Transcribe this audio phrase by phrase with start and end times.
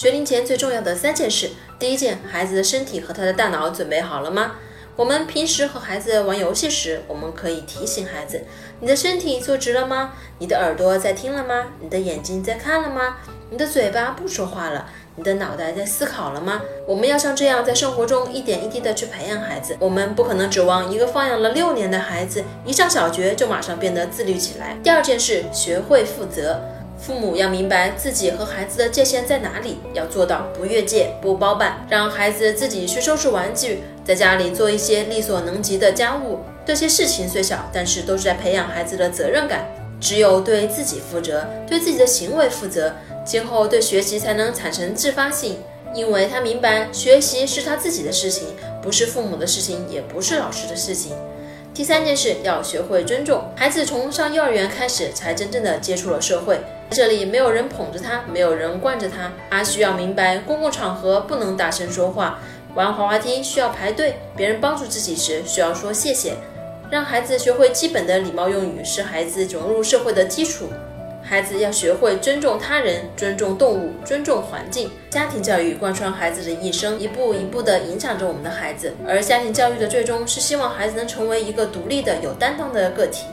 [0.00, 4.52] 学龄前最重要的三件事，第一件，孩子的身体和他的大脑准备好了吗？
[4.96, 8.42] 我们平时和孩子玩游戏时，我们可以提醒孩子：
[8.80, 10.14] 你的身体坐直了吗？
[10.38, 11.66] 你的耳朵在听了吗？
[11.82, 13.18] 你的眼睛在看了吗？
[13.50, 14.86] 你的嘴巴不说话了？
[15.16, 16.62] 你的脑袋在思考了吗？
[16.86, 19.76] 我们要像这样在生活中一点一滴的去培养孩子。
[19.78, 24.78] 我们不可能指望一个放养了六年的孩子一上小学就马上变得自律起来。
[24.82, 26.58] 第二件事，学会负责。
[27.00, 36.40] 父母要明白自己和孩子的界限在哪里，要做到不越界、不包办，让孩子自己去收拾玩具，在家里做一些力所能及的家务。
[36.66, 39.66] 这些事情虽小，但是都是在培养孩子的责任感。
[39.98, 45.58] 只有对自己负责，对自己的行为负责，今后对学习才能产生自发性，
[45.94, 48.48] 因为他明白学习是他自己的事情，
[48.82, 51.12] 不是父母的事情，也不是老师的事情。
[51.72, 56.60] 第三件事要学会尊重孩子，从上幼儿园开始才真正的接触了社会。
[56.90, 62.40] 这里没有人捧着他，没有人惯着他，他需要明白公共场合不能大声说话，
[62.74, 66.34] 玩滑滑梯需要排队，别人帮助自己时需要说谢谢。
[66.90, 70.68] 让孩子学会基本的礼貌用语，是孩子融入社会的基础。
[71.30, 74.90] 孩子要学会尊重他人、尊重动物、尊重环境。
[75.10, 78.92] 家庭教育贯穿孩子的一生，一步一步地影响着我们的孩子。
[79.06, 83.26] 而家庭教育的最终是希望孩子能成为一个独立的、有担当的个体。